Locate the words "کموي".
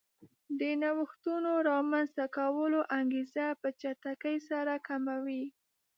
4.87-5.43